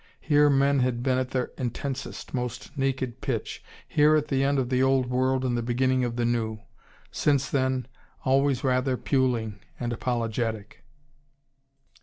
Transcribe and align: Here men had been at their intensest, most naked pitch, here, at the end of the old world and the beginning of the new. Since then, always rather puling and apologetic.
Here 0.19 0.49
men 0.49 0.79
had 0.79 1.03
been 1.03 1.19
at 1.19 1.29
their 1.29 1.51
intensest, 1.59 2.33
most 2.33 2.75
naked 2.75 3.21
pitch, 3.21 3.63
here, 3.87 4.15
at 4.15 4.29
the 4.29 4.43
end 4.43 4.57
of 4.57 4.69
the 4.69 4.81
old 4.81 5.05
world 5.11 5.45
and 5.45 5.55
the 5.55 5.61
beginning 5.61 6.03
of 6.03 6.15
the 6.15 6.25
new. 6.25 6.57
Since 7.11 7.51
then, 7.51 7.85
always 8.25 8.63
rather 8.63 8.97
puling 8.97 9.59
and 9.79 9.93
apologetic. 9.93 10.83